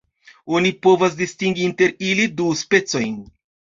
Oni 0.59 0.71
povas 0.85 1.19
distingi 1.21 1.69
inter 1.71 1.97
ili 2.11 2.29
du 2.43 2.53
specojn. 2.67 3.19